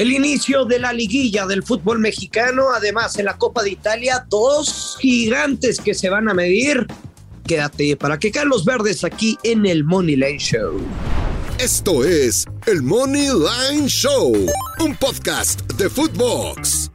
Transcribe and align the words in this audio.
El 0.00 0.12
inicio 0.12 0.64
de 0.64 0.78
la 0.78 0.94
liguilla 0.94 1.46
del 1.46 1.62
fútbol 1.62 1.98
mexicano, 1.98 2.70
además 2.74 3.18
en 3.18 3.26
la 3.26 3.36
Copa 3.36 3.62
de 3.62 3.72
Italia, 3.72 4.24
dos 4.30 4.96
gigantes 4.98 5.78
que 5.78 5.92
se 5.92 6.08
van 6.08 6.26
a 6.30 6.32
medir. 6.32 6.86
Quédate 7.46 7.98
para 7.98 8.18
que 8.18 8.30
caen 8.30 8.48
los 8.48 8.64
verdes 8.64 9.04
aquí 9.04 9.36
en 9.42 9.66
el 9.66 9.84
Money 9.84 10.16
Line 10.16 10.38
Show. 10.38 10.80
Esto 11.58 12.02
es 12.02 12.46
el 12.66 12.80
Money 12.80 13.28
Line 13.28 13.88
Show, 13.88 14.32
un 14.82 14.96
podcast 14.96 15.70
de 15.74 15.90
Footbox. 15.90 16.90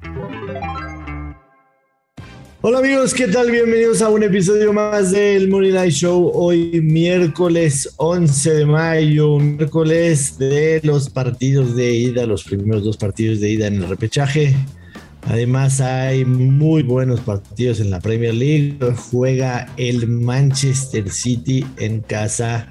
Hola 2.68 2.80
amigos, 2.80 3.14
¿qué 3.14 3.28
tal? 3.28 3.52
Bienvenidos 3.52 4.02
a 4.02 4.10
un 4.10 4.24
episodio 4.24 4.74
más 4.74 5.12
del 5.12 5.50
Money 5.50 5.70
Line 5.70 5.92
Show. 5.92 6.32
Hoy 6.34 6.82
miércoles 6.82 7.94
11 7.98 8.54
de 8.56 8.66
mayo, 8.66 9.38
miércoles 9.38 10.40
de 10.40 10.82
los 10.84 11.08
partidos 11.12 11.76
de 11.76 11.94
ida, 11.94 12.26
los 12.26 12.44
primeros 12.44 12.84
dos 12.84 12.98
partidos 12.98 13.40
de 13.40 13.52
ida 13.52 13.68
en 13.68 13.76
el 13.76 13.88
repechaje. 13.88 14.56
Además 15.28 15.80
hay 15.80 16.26
muy 16.26 16.82
buenos 16.82 17.20
partidos 17.20 17.82
en 17.82 17.92
la 17.92 18.00
Premier 18.00 18.34
League. 18.34 18.80
Juega 19.12 19.72
el 19.78 20.08
Manchester 20.08 21.12
City 21.12 21.64
en 21.78 22.00
casa 22.00 22.68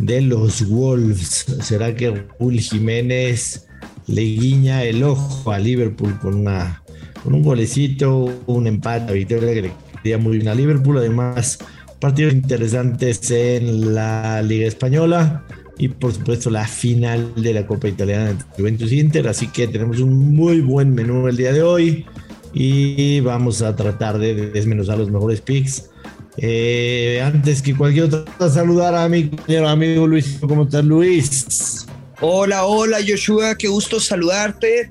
de 0.00 0.22
los 0.22 0.68
Wolves. 0.68 1.46
¿Será 1.62 1.94
que 1.94 2.10
Raúl 2.10 2.58
Jiménez 2.58 3.68
le 4.08 4.22
guiña 4.22 4.82
el 4.82 5.04
ojo 5.04 5.52
a 5.52 5.60
Liverpool 5.60 6.18
con 6.18 6.34
una 6.34 6.79
con 7.22 7.34
un 7.34 7.42
golecito, 7.42 8.42
un 8.46 8.66
empate, 8.66 9.12
victoria 9.12 9.54
que 9.54 9.72
le 10.02 10.18
muy 10.18 10.38
bien 10.38 10.48
a 10.48 10.54
Liverpool. 10.54 10.98
Además, 10.98 11.58
partidos 11.98 12.32
interesantes 12.32 13.30
en 13.30 13.94
la 13.94 14.42
Liga 14.42 14.66
Española 14.66 15.44
y 15.78 15.88
por 15.88 16.12
supuesto 16.12 16.50
la 16.50 16.66
final 16.66 17.32
de 17.36 17.54
la 17.54 17.66
Copa 17.66 17.88
Italiana 17.88 18.30
entre 18.30 18.46
Juventus 18.56 18.92
Inter. 18.92 19.28
Así 19.28 19.48
que 19.48 19.68
tenemos 19.68 20.00
un 20.00 20.34
muy 20.34 20.60
buen 20.60 20.94
menú 20.94 21.28
el 21.28 21.36
día 21.36 21.52
de 21.52 21.62
hoy 21.62 22.06
y 22.52 23.20
vamos 23.20 23.62
a 23.62 23.76
tratar 23.76 24.18
de 24.18 24.50
desmenuzar 24.50 24.98
los 24.98 25.10
mejores 25.10 25.40
picks. 25.40 25.90
Eh, 26.36 27.20
antes 27.22 27.60
que 27.60 27.76
cualquier 27.76 28.04
otra, 28.04 28.48
saludar 28.48 28.94
a 28.94 29.08
mi 29.08 29.28
compañero 29.28 29.68
amigo 29.68 30.06
Luis. 30.06 30.38
¿Cómo 30.40 30.62
estás, 30.62 30.84
Luis? 30.84 31.86
Hola, 32.22 32.64
hola, 32.64 32.98
Joshua, 33.06 33.56
qué 33.56 33.68
gusto 33.68 33.98
saludarte 34.00 34.90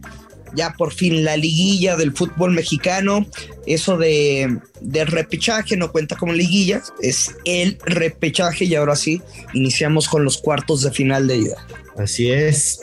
ya 0.55 0.73
por 0.73 0.93
fin 0.93 1.23
la 1.23 1.37
liguilla 1.37 1.95
del 1.95 2.13
fútbol 2.13 2.51
mexicano. 2.51 3.25
Eso 3.65 3.97
de, 3.97 4.59
repechaje 4.81 5.77
no 5.77 5.91
cuenta 5.91 6.15
como 6.15 6.33
liguilla, 6.33 6.81
es 7.01 7.35
el 7.45 7.77
repechaje 7.85 8.65
y 8.65 8.75
ahora 8.75 8.95
sí, 8.95 9.21
iniciamos 9.53 10.07
con 10.07 10.23
los 10.23 10.37
cuartos 10.37 10.81
de 10.81 10.91
final 10.91 11.27
de 11.27 11.37
ida. 11.37 11.67
Así 11.97 12.31
es. 12.31 12.81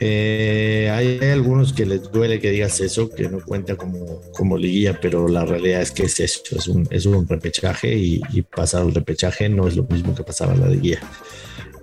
Eh, 0.00 0.90
hay 0.92 1.30
algunos 1.30 1.72
que 1.72 1.86
les 1.86 2.02
duele 2.10 2.40
que 2.40 2.50
digas 2.50 2.80
eso, 2.80 3.10
que 3.10 3.28
no 3.28 3.40
cuenta 3.40 3.76
como, 3.76 4.20
como 4.32 4.58
liguilla, 4.58 4.98
pero 5.00 5.28
la 5.28 5.44
realidad 5.44 5.82
es 5.82 5.92
que 5.92 6.04
es 6.04 6.18
eso, 6.20 6.42
es 6.50 6.68
un, 6.68 6.86
es 6.90 7.06
un 7.06 7.26
repechaje 7.28 7.94
y, 7.94 8.20
pasar 8.54 8.82
al 8.82 8.94
repechaje 8.94 9.48
no 9.48 9.66
es 9.66 9.76
lo 9.76 9.84
mismo 9.84 10.14
que 10.14 10.22
pasar 10.22 10.50
a 10.50 10.56
la 10.56 10.68
liguilla. 10.68 11.00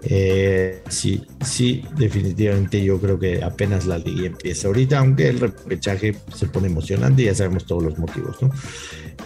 Eh, 0.03 0.81
sí, 0.89 1.23
sí, 1.45 1.83
definitivamente 1.95 2.83
yo 2.83 2.99
creo 2.99 3.19
que 3.19 3.43
apenas 3.43 3.85
la 3.85 3.99
liga 3.99 4.27
empieza 4.27 4.67
ahorita, 4.67 4.97
aunque 4.99 5.29
el 5.29 5.39
repechaje 5.39 6.15
se 6.35 6.47
pone 6.47 6.67
emocionante 6.67 7.21
y 7.21 7.25
ya 7.25 7.35
sabemos 7.35 7.65
todos 7.65 7.83
los 7.83 7.99
motivos. 7.99 8.37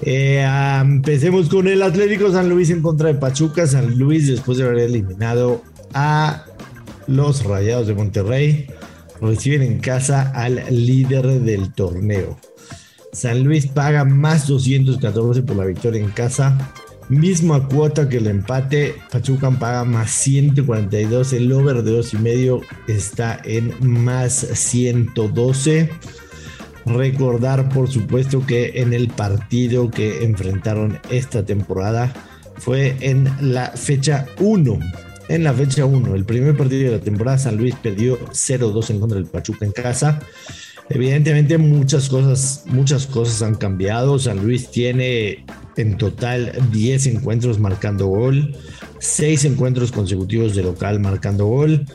Eh, 0.02 0.46
empecemos 0.81 1.48
con 1.48 1.68
el 1.68 1.81
Atlético 1.81 2.31
San 2.31 2.50
Luis 2.50 2.70
en 2.70 2.81
contra 2.81 3.08
de 3.08 3.16
Pachuca. 3.16 3.66
San 3.68 3.98
Luis, 3.98 4.28
después 4.28 4.58
de 4.58 4.66
haber 4.66 4.80
eliminado 4.80 5.62
a 5.94 6.46
los 7.08 7.46
Rayados 7.46 7.88
de 7.88 7.94
Monterrey, 7.94 8.68
reciben 9.22 9.62
en 9.62 9.80
casa 9.80 10.31
al 10.36 10.62
líder 10.70 11.40
del 11.40 11.73
torneo. 11.73 12.38
San 13.14 13.46
Luis 13.46 13.68
paga 13.68 14.03
más 14.03 14.46
214 14.46 15.44
por 15.44 15.56
la 15.56 15.64
victoria 15.64 16.02
en 16.02 16.09
casa 16.09 16.73
Misma 17.09 17.67
cuota 17.67 18.09
que 18.09 18.18
el 18.18 18.25
empate, 18.25 18.96
Pachuca 19.12 19.52
paga 19.52 19.84
más 19.84 20.09
142, 20.09 21.34
el 21.34 21.52
over 21.52 21.84
de 21.84 21.91
2 21.91 22.13
y 22.16 22.18
medio 22.18 22.62
está 22.88 23.40
en 23.44 23.74
más 23.79 24.34
112. 24.34 25.90
Recordar, 26.88 27.69
por 27.69 27.91
supuesto, 27.91 28.44
que 28.46 28.81
en 28.81 28.94
el 28.94 29.09
partido 29.09 29.91
que 29.91 30.24
enfrentaron 30.24 31.00
esta 31.12 31.46
temporada 31.46 32.12
fue 32.57 32.97
en 33.02 33.29
la 33.40 33.68
fecha 33.68 34.25
1. 34.40 34.79
En 35.28 35.44
la 35.44 35.53
fecha 35.53 35.85
1, 35.85 36.16
el 36.16 36.25
primer 36.25 36.58
partido 36.58 36.91
de 36.91 36.97
la 36.97 37.03
temporada, 37.03 37.38
San 37.38 37.58
Luis 37.58 37.75
perdió 37.75 38.19
0-2 38.29 38.90
en 38.90 39.00
contra 39.00 39.18
del 39.19 39.28
Pachuca 39.28 39.66
en 39.66 39.72
casa. 39.72 40.19
Evidentemente 40.90 41.57
muchas 41.57 42.09
cosas, 42.09 42.63
muchas 42.68 43.07
cosas 43.07 43.41
han 43.41 43.56
cambiado. 43.56 44.19
San 44.19 44.44
Luis 44.44 44.69
tiene 44.69 45.46
en 45.78 45.97
total 45.97 46.53
10 46.72 47.07
encuentros 47.07 47.59
marcando 47.59 48.07
gol, 48.07 48.56
6 49.00 49.46
encuentros 49.46 49.91
consecutivos 49.91 50.56
de 50.56 50.63
local 50.63 51.00
marcando 51.00 51.47
gol. 51.47 51.85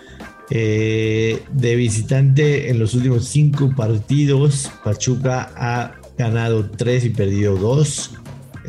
Eh, 0.53 1.41
de 1.53 1.77
visitante 1.77 2.71
en 2.71 2.81
los 2.81 2.95
últimos 2.95 3.27
5 3.29 3.75
partidos, 3.77 4.69
Pachuca 4.83 5.53
ha 5.57 6.01
ganado 6.19 6.69
3 6.69 7.05
y 7.05 7.11
perdido 7.11 7.57
2. 7.57 8.11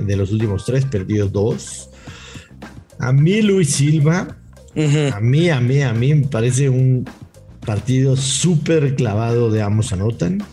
De 0.05 0.15
los 0.15 0.31
últimos 0.31 0.65
3, 0.65 0.85
perdido 0.85 1.27
2. 1.27 1.89
A 2.99 3.11
mí, 3.11 3.41
Luis 3.41 3.71
Silva, 3.71 4.37
a 4.75 5.19
mí, 5.19 5.49
a 5.49 5.59
mí, 5.59 5.81
a 5.81 5.91
mí 5.91 6.13
me 6.13 6.27
parece 6.27 6.69
un 6.69 7.05
partido 7.65 8.15
súper 8.15 8.95
clavado 8.95 9.51
de 9.51 9.61
ambos 9.61 9.93
anotan. 9.93 10.43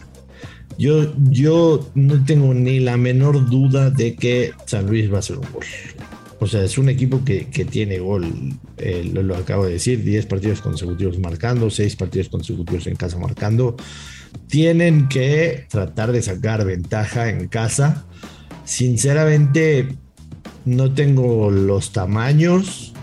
Yo, 0.79 1.13
yo 1.31 1.91
no 1.95 2.25
tengo 2.25 2.55
ni 2.55 2.79
la 2.79 2.97
menor 2.97 3.51
duda 3.51 3.91
de 3.91 4.15
que 4.15 4.53
San 4.67 4.87
Luis 4.87 5.11
va 5.11 5.17
a 5.17 5.19
hacer 5.21 5.37
un 5.37 5.47
gol. 5.53 5.65
O 6.41 6.47
sea, 6.47 6.63
es 6.63 6.79
un 6.79 6.89
equipo 6.89 7.25
que, 7.25 7.45
tiene 7.69 7.99
gol, 7.99 8.33
eh, 8.77 9.11
lo, 9.13 9.37
acabo 9.37 9.65
de 9.65 9.73
decir, 9.73 10.05
10 10.05 10.27
partidos 10.27 10.61
consecutivos 10.61 11.19
marcando, 11.19 11.69
6 11.69 11.97
partidos 11.97 12.29
consecutivos 12.29 12.87
en 12.87 12.95
casa 12.95 13.19
marcando. 13.19 13.77
Tienen 14.47 15.09
que 15.09 15.67
tratar 15.69 16.13
de 16.13 16.23
sacar 16.23 16.65
ventaja 16.65 17.29
en 17.29 17.49
casa. 17.49 18.07
Sinceramente, 18.65 19.97
no 20.65 20.95
tengo 20.95 21.51
los 21.51 21.93
tamaños. 21.93 22.95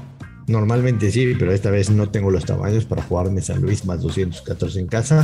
Normalmente 0.48 1.12
sí, 1.12 1.36
pero 1.40 1.52
esta 1.52 1.72
vez 1.72 1.90
no 1.90 2.10
tengo 2.10 2.30
los 2.30 2.46
tamaños 2.46 2.86
para 2.86 3.02
jugarme 3.02 3.42
San 3.42 3.62
Luis 3.62 3.86
más 3.86 4.02
214 4.02 4.80
en 4.80 4.88
casa 4.88 5.24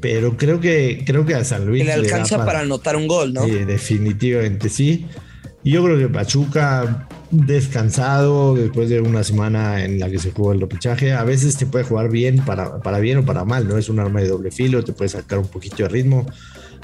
pero 0.00 0.36
creo 0.36 0.60
que, 0.60 1.02
creo 1.04 1.26
que 1.26 1.34
a 1.34 1.44
San 1.44 1.66
Luis. 1.66 1.84
le 1.84 1.92
alcanza 1.92 2.44
para, 2.44 2.60
anotar 2.60 2.96
un 2.96 3.06
gol, 3.06 3.32
¿no? 3.32 3.44
Sí, 3.44 3.50
definitivamente 3.50 4.68
sí. 4.68 5.06
Y 5.62 5.72
yo 5.72 5.84
creo 5.84 5.98
que 5.98 6.08
Pachuca, 6.08 7.06
descansado 7.30 8.54
después 8.54 8.88
de 8.88 9.00
una 9.00 9.22
semana 9.22 9.84
en 9.84 9.98
la 9.98 10.10
que 10.10 10.18
se 10.18 10.32
jugó 10.32 10.52
el 10.52 10.60
repechaje, 10.60 11.12
a 11.12 11.24
veces 11.24 11.56
te 11.56 11.66
puede 11.66 11.84
jugar 11.84 12.10
bien, 12.10 12.44
para, 12.44 12.80
para 12.80 12.98
bien 12.98 13.18
o 13.18 13.24
para 13.24 13.44
mal, 13.44 13.68
¿no? 13.68 13.78
Es 13.78 13.88
un 13.88 14.00
arma 14.00 14.20
de 14.20 14.28
doble 14.28 14.50
filo, 14.50 14.84
te 14.84 14.92
puede 14.92 15.08
sacar 15.08 15.38
un 15.38 15.48
poquito 15.48 15.82
de 15.84 15.88
ritmo. 15.88 16.26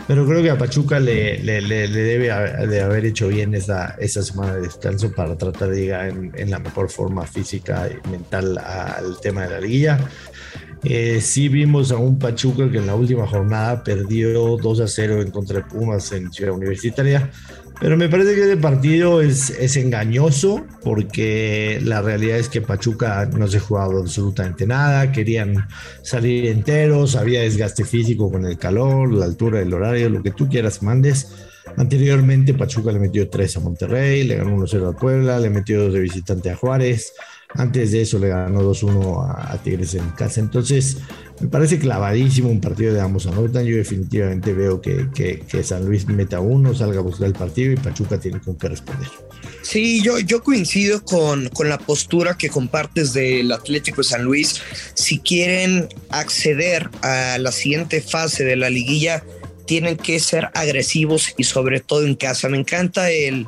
Pero 0.07 0.27
creo 0.27 0.43
que 0.43 0.51
a 0.51 0.59
Pachuca 0.59 1.01
le, 1.01 1.39
le, 1.43 1.89
debe 1.89 2.29
de 2.67 2.81
haber 2.81 3.07
hecho 3.07 3.29
bien 3.29 3.55
esa, 3.55 3.97
esa 3.99 4.23
semana 4.23 4.55
de 4.55 4.63
descanso 4.63 5.11
para 5.11 5.37
tratar 5.37 5.71
de 5.71 5.81
llegar 5.81 6.09
en, 6.09 6.33
en 6.37 6.51
la 6.51 6.59
mejor 6.59 6.91
forma 6.91 7.27
física 7.27 7.89
y 7.89 8.09
mental 8.09 8.59
al 8.59 9.19
tema 9.21 9.45
de 9.45 9.51
la 9.51 9.61
liguilla. 9.61 9.99
Eh, 10.85 11.21
sí 11.21 11.49
vimos 11.49 11.91
a 11.91 11.97
un 11.97 12.19
Pachuca 12.19 12.71
que 12.71 12.79
en 12.79 12.87
la 12.87 12.95
última 12.95 13.27
jornada 13.27 13.83
perdió 13.83 14.57
2 14.57 14.81
a 14.81 14.87
0 14.87 15.23
en 15.23 15.31
contra 15.31 15.57
de 15.57 15.65
Pumas 15.65 16.13
en 16.13 16.31
Ciudad 16.33 16.55
Universitaria. 16.55 17.31
Pero 17.79 17.97
me 17.99 18.09
parece 18.09 18.35
que 18.35 18.43
ese 18.43 18.57
partido 18.57 19.21
es, 19.21 19.51
es 19.51 19.77
engañoso 19.77 20.65
porque 20.83 21.79
la 21.83 22.01
realidad 22.01 22.39
es 22.39 22.49
que 22.49 22.63
Pachuca 22.63 23.27
no 23.27 23.47
se 23.49 23.61
jugaba 23.61 23.99
absolutamente 23.99 24.67
nada, 24.67 25.13
querían 25.13 25.69
salir 26.03 26.47
enteros, 26.47 27.17
había 27.17 27.43
desgaste 27.43 27.85
físico 27.85 28.31
con 28.31 28.47
el 28.47 28.57
calor, 28.57 29.13
la 29.13 29.27
altura 29.27 29.59
del 29.59 29.75
horario, 29.75 30.09
lo 30.09 30.23
que 30.23 30.31
tú 30.31 30.49
quieras 30.49 30.83
mandes. 30.83 31.35
Anteriormente 31.77 32.55
Pachuca 32.55 32.93
le 32.93 32.99
metió 32.99 33.29
3 33.29 33.57
a 33.59 33.61
Monterrey, 33.61 34.25
le 34.25 34.37
ganó 34.37 34.57
1-0 34.57 34.95
a 34.95 34.97
Puebla, 34.97 35.39
le 35.39 35.51
metió 35.51 35.83
2 35.83 35.93
de 35.93 36.01
visitante 36.01 36.51
a 36.51 36.57
Juárez. 36.57 37.13
Antes 37.59 37.93
de 37.93 38.03
eso 38.03 38.19
le 38.19 38.29
ganó 38.29 38.63
2-1 38.63 39.51
a, 39.51 39.59
Tigres 39.63 39.95
en 39.95 40.11
casa. 40.11 40.41
Entonces, 40.41 40.99
me 41.41 41.49
parece 41.49 41.79
clavadísimo 41.79 42.51
un 42.51 42.61
partido 42.61 42.93
de 42.93 43.01
ambos 43.01 43.27
anotan. 43.27 43.65
Yo 43.65 43.77
definitivamente 43.77 44.53
veo 44.53 44.81
que, 44.81 45.43
San 45.63 45.87
Luis 45.87 46.07
meta 46.07 46.41
uno, 46.41 46.75
salga 46.75 46.99
a 46.99 47.03
buscar 47.03 47.29
el 47.29 47.33
partido 47.33 47.73
y 47.73 47.77
Pachuca 47.77 48.19
tiene 48.21 48.41
con 48.41 48.57
qué 48.57 48.69
responder. 48.69 49.09
Sí, 49.63 50.03
yo, 50.03 50.19
yo 50.19 50.43
coincido 50.43 51.03
con, 51.03 51.49
con 51.49 51.69
la 51.69 51.79
postura 51.79 52.37
que 52.37 52.49
compartes 52.49 53.13
del 53.13 53.51
Atlético 53.53 53.99
de 53.99 54.05
San 54.05 54.25
Luis. 54.25 54.61
Si 54.95 55.19
quieren 55.19 55.89
acceder 56.11 56.91
a 57.03 57.39
la 57.39 57.53
siguiente 57.53 58.01
fase 58.01 58.45
de 58.45 58.57
la 58.57 58.71
liguilla, 58.71 59.25
tienen 59.67 59.97
que 59.97 60.21
ser 60.21 60.51
agresivos 60.55 61.35
y 61.37 61.45
sobre 61.45 61.81
todo 61.81 62.05
en 62.07 62.15
casa. 62.15 62.49
Me 62.49 62.59
encanta 62.59 63.11
el, 63.11 63.47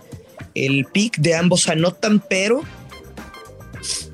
el 0.55 0.87
pick 0.87 1.19
de 1.19 1.35
ambos 1.35 1.69
anotan, 1.69 2.23
pero 2.29 2.63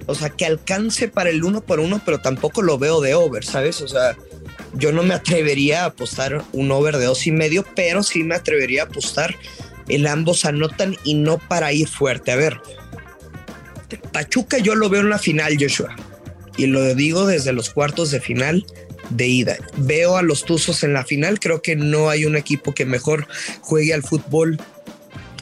o 0.07 0.15
sea, 0.15 0.31
que 0.31 0.47
alcance 0.47 1.09
para 1.09 1.31
el 1.31 1.45
uno 1.45 1.63
por 1.63 1.81
uno, 1.81 2.01
pero 2.05 2.21
tampoco 2.21 2.63
lo 2.63 2.79
veo 2.79 3.01
de 3.01 3.15
over, 3.15 3.45
¿sabes? 3.45 3.81
O 3.81 3.89
sea, 3.89 4.17
yo 4.75 4.93
no 4.93 5.03
me 5.03 5.15
atrevería 5.15 5.83
a 5.83 5.87
apostar 5.87 6.45
un 6.53 6.71
over 6.71 6.99
de 6.99 7.07
dos 7.07 7.27
y 7.27 7.33
medio, 7.33 7.65
pero 7.75 8.03
sí 8.03 8.23
me 8.23 8.35
atrevería 8.35 8.83
a 8.83 8.87
apostar 8.87 9.37
el 9.89 10.07
ambos 10.07 10.45
anotan 10.45 10.97
y 11.05 11.15
no 11.15 11.39
para 11.39 11.73
ir 11.73 11.89
fuerte. 11.89 12.33
A 12.33 12.37
ver, 12.37 12.61
Pachuca 14.13 14.59
yo 14.59 14.75
lo 14.75 14.89
veo 14.89 15.01
en 15.01 15.11
la 15.11 15.19
final, 15.19 15.57
Joshua, 15.59 15.95
y 16.57 16.67
lo 16.67 16.95
digo 16.95 17.27
desde 17.27 17.53
los 17.53 17.71
cuartos 17.71 18.11
de 18.11 18.21
final 18.21 18.65
de 19.11 19.27
ida. 19.27 19.57
Veo 19.77 20.17
a 20.17 20.23
los 20.23 20.45
Tuzos 20.45 20.83
en 20.83 20.93
la 20.93 21.05
final, 21.05 21.39
creo 21.41 21.63
que 21.63 21.77
no 21.77 22.09
hay 22.09 22.25
un 22.25 22.37
equipo 22.37 22.75
que 22.75 22.87
mejor 22.87 23.27
juegue 23.61 23.93
al 23.93 24.03
fútbol 24.03 24.59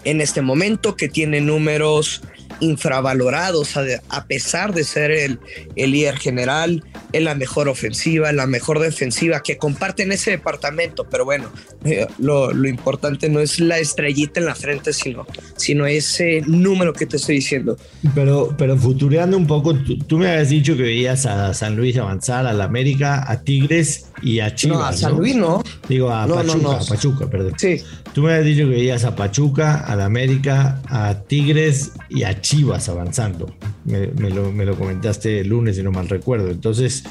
en 0.05 0.21
este 0.21 0.43
momento, 0.43 0.97
que 0.97 1.09
tiene 1.09 1.41
números 1.41 2.23
infravalorados 2.61 3.77
a, 3.77 4.25
pesar 4.27 4.73
de 4.75 4.85
ser 4.85 5.11
el, 5.11 5.39
el, 5.77 5.93
líder 5.93 6.17
general, 6.19 6.85
en 7.13 7.25
la 7.25 7.35
mejor 7.35 7.69
ofensiva, 7.69 8.33
la 8.33 8.47
mejor 8.47 8.79
defensiva, 8.79 9.43
que 9.43 9.59
comparten 9.59 10.13
ese 10.13 10.31
departamento, 10.31 11.05
pero 11.05 11.25
bueno, 11.25 11.51
eh, 11.85 12.07
lo, 12.19 12.53
lo, 12.53 12.69
importante 12.69 13.29
no 13.29 13.41
es 13.41 13.61
la 13.61 13.79
estrellita 13.79 14.41
en 14.41 14.47
la 14.47 14.55
frente, 14.55 14.93
sino, 14.93 15.27
sino 15.57 15.87
ese 15.87 16.43
número 16.47 16.93
que 16.93 17.07
te 17.07 17.17
estoy 17.17 17.37
diciendo. 17.37 17.77
Pero, 18.15 18.55
pero 18.57 18.77
futureando 18.77 19.37
un 19.37 19.47
poco, 19.47 19.75
tú, 19.75 19.99
tú 19.99 20.19
me 20.19 20.31
habías 20.31 20.49
dicho 20.49 20.77
que 20.77 20.83
veías 20.83 21.27
a 21.27 21.53
San 21.55 21.77
Luis 21.77 21.97
avanzar, 21.97 22.47
a 22.47 22.53
la 22.53 22.65
América, 22.65 23.31
a 23.31 23.43
Tigres 23.43 24.12
y 24.21 24.41
a 24.41 24.55
Chivas. 24.55 24.79
No, 24.79 24.85
a 24.85 24.93
San 24.93 25.17
Luis 25.17 25.35
no. 25.37 25.63
Digo, 25.89 26.11
a 26.11 26.27
No, 26.27 26.35
Pachuca, 26.37 26.59
no. 26.63 26.71
a 26.73 26.79
Pachuca, 26.85 27.31
perdón. 27.31 27.55
Sí, 27.57 27.81
Tú 28.13 28.23
me 28.23 28.33
habías 28.33 28.47
dicho 28.47 28.69
que 28.69 28.75
veías 28.75 29.05
a 29.05 29.17
Pachuca, 29.17 29.81
a 29.81 29.97
la 29.97 30.05
América, 30.05 30.83
a 30.89 31.15
Tigres 31.27 31.93
y 32.11 32.25
a 32.25 32.41
Chivas 32.41 32.89
avanzando. 32.89 33.55
Me, 33.85 34.09
me 34.09 34.31
lo, 34.31 34.53
me 34.53 34.65
lo 34.67 34.77
comentaste 34.77 35.41
el 35.41 35.49
lunes, 35.49 35.77
si 35.77 35.83
no 35.83 35.91
mal 35.93 36.09
recuerdo. 36.09 36.51
Entonces, 36.51 37.05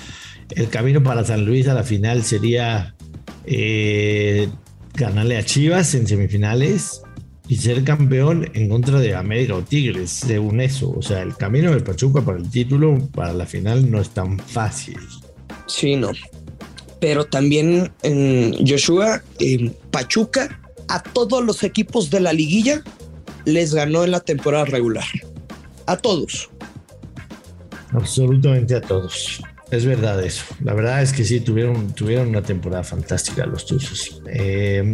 el 0.52 0.70
camino 0.70 1.02
para 1.02 1.24
San 1.24 1.46
Luis 1.46 1.68
a 1.68 1.74
la 1.74 1.84
final 1.84 2.24
sería 2.24 2.94
eh, 3.46 4.48
ganarle 4.94 5.38
a 5.38 5.44
Chivas 5.44 5.96
en 5.96 6.06
semifinales 6.08 7.02
y 7.48 7.58
ser 7.58 7.84
campeón 7.84 8.50
en 8.54 8.70
contra 8.70 9.00
de 9.00 9.16
América 9.16 9.56
o 9.56 9.62
Tigres, 9.64 10.10
según 10.12 10.62
eso. 10.62 10.92
O 10.92 11.02
sea, 11.02 11.22
el 11.22 11.36
camino 11.36 11.72
del 11.72 11.84
Pachuca 11.84 12.22
para 12.22 12.38
el 12.38 12.50
título, 12.50 13.10
para 13.14 13.34
la 13.34 13.46
final, 13.46 13.90
no 13.92 14.00
es 14.00 14.12
tan 14.12 14.40
fácil. 14.40 14.98
sí, 15.68 15.96
no. 15.96 16.12
Pero 17.02 17.26
también 17.26 17.92
en 18.04 18.66
Joshua, 18.66 19.22
en 19.40 19.76
Pachuca, 19.92 20.62
a 20.88 21.04
todos 21.04 21.44
los 21.44 21.64
equipos 21.64 22.10
de 22.10 22.22
la 22.22 22.32
liguilla 22.32 22.82
les 23.46 23.74
ganó 23.74 24.06
en 24.06 24.12
la 24.12 24.22
temporada 24.22 24.66
regular. 24.66 25.04
A 25.88 25.98
todos. 25.98 26.50
Absolutamente 27.92 28.76
a 28.76 28.82
todos. 28.82 29.42
Es 29.72 29.86
verdad 29.86 30.22
eso. 30.24 30.44
La 30.64 30.74
verdad 30.74 31.02
es 31.02 31.14
que 31.14 31.24
sí, 31.24 31.40
tuvieron, 31.40 31.94
tuvieron 31.94 32.28
una 32.28 32.42
temporada 32.42 32.84
fantástica 32.84 33.46
los 33.46 33.66
Tuzos. 33.66 34.22
Eh, 34.28 34.94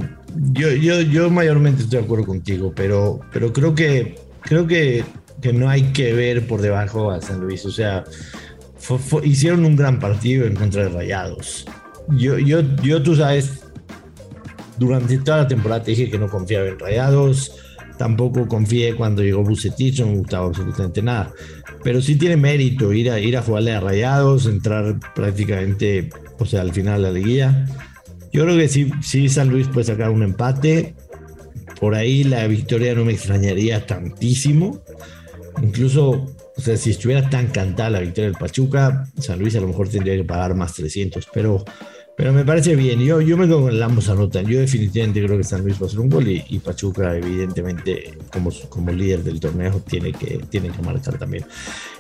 yo, 0.54 0.70
yo, 0.72 1.02
yo 1.02 1.32
mayormente 1.32 1.82
estoy 1.82 2.00
de 2.00 2.06
acuerdo 2.06 2.26
contigo, 2.26 2.72
pero, 2.76 3.20
pero 3.34 3.52
creo, 3.52 3.74
que, 3.74 4.20
creo 4.42 4.68
que, 4.68 5.04
que 5.42 5.52
no 5.52 5.68
hay 5.68 5.92
que 5.94 6.14
ver 6.14 6.46
por 6.46 6.62
debajo 6.62 7.10
a 7.10 7.22
San 7.22 7.40
Luis. 7.40 7.66
O 7.66 7.72
sea, 7.72 8.04
hicieron 9.24 9.66
un 9.66 9.76
gran 9.76 10.00
partido 10.00 10.46
en 10.46 10.56
contra 10.56 10.84
de 10.84 10.90
Rayados. 10.90 11.66
Yo, 12.10 12.38
yo, 12.38 12.62
yo, 12.84 13.04
tú 13.04 13.16
sabes, 13.16 13.64
durante 14.78 15.18
toda 15.18 15.38
la 15.38 15.48
temporada 15.48 15.84
te 15.84 15.92
dije 15.92 16.10
que 16.10 16.18
no 16.18 16.30
confiaba 16.30 16.68
en 16.68 16.80
Rayados. 16.80 17.54
Tampoco 17.98 18.48
confié 18.48 18.96
cuando 18.96 19.24
llegó 19.24 19.44
Bucetich, 19.44 20.00
no 20.02 20.08
me 20.08 20.18
gustaba 20.18 20.48
absolutamente 20.48 21.02
nada. 21.02 21.32
Pero 21.84 22.02
sí 22.02 22.16
tiene 22.16 22.38
mérito 22.38 22.94
ir 22.94 23.10
a, 23.10 23.20
ir 23.20 23.36
a 23.38 23.42
jugarle 23.42 23.74
a 23.74 23.80
Rayados, 23.80 24.46
entrar 24.46 25.00
prácticamente, 25.16 26.10
o 26.38 26.46
sea, 26.46 26.62
al 26.62 26.72
final 26.72 27.02
de 27.02 27.08
la 27.08 27.12
liguilla. 27.12 27.66
Yo 28.32 28.44
creo 28.44 28.58
que 28.58 28.68
sí, 28.68 28.92
sí 29.02 29.30
San 29.30 29.50
Luis 29.50 29.68
puede 29.68 29.86
sacar 29.86 30.12
un 30.12 30.22
empate. 30.22 30.96
Por 31.80 31.96
ahí 31.96 32.24
la 32.24 32.46
victoria 32.48 32.94
no 32.94 33.04
me 33.04 33.14
extrañaría 33.14 33.86
tantísimo. 33.86 34.82
Incluso, 35.62 36.28
o 36.56 36.62
sea, 36.62 36.78
si 36.78 36.92
estuviera 36.92 37.30
tan 37.30 37.48
cantada 37.48 37.90
la 37.90 38.00
victoria 38.00 38.30
del 38.30 38.38
Pachuca, 38.38 39.08
San 39.20 39.40
Luis 39.40 39.56
a 39.56 39.60
lo 39.60 39.68
mejor 39.68 39.90
tendría 39.90 40.16
que 40.16 40.24
pagar 40.24 40.54
más 40.54 40.74
300. 40.74 41.28
Pero, 41.34 41.66
pero 42.18 42.34
me 42.34 42.44
parece 42.44 42.76
bien. 42.76 43.00
Yo, 43.00 43.22
yo 43.22 43.38
me 43.38 43.46
quedo 43.46 43.62
con 43.62 43.84
ambos 43.84 44.10
anotan. 44.10 44.44
Yo 44.48 44.60
definitivamente 44.60 45.24
creo 45.24 45.38
que 45.38 45.44
San 45.44 45.62
Luis 45.62 45.80
va 45.80 45.86
a 45.86 45.86
hacer 45.86 46.00
un 46.00 46.10
gol 46.10 46.28
y, 46.28 46.44
y 46.50 46.58
Pachuca, 46.58 47.16
evidentemente, 47.16 48.18
como, 48.34 48.50
como 48.70 48.92
líder 48.92 49.24
del 49.24 49.40
torneo, 49.40 49.84
tiene 49.88 50.12
que, 50.14 50.40
tiene 50.50 50.70
que 50.70 50.82
marcar 50.82 51.20
también. 51.20 51.46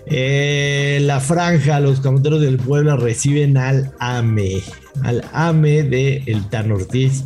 Eh, 0.08 0.98
la 1.04 1.19
franja, 1.19 1.80
los 1.80 2.00
camoteros 2.00 2.42
del 2.42 2.58
Puebla 2.58 2.96
reciben 2.96 3.58
al 3.58 3.92
AME, 4.00 4.64
al 5.04 5.24
AME 5.34 5.84
de 5.84 6.24
el 6.25 6.50
Tan 6.50 6.72
Ortiz. 6.72 7.24